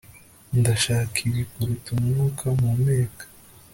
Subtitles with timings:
[0.59, 3.25] ndashaka ibi kuruta umwuka mpumeka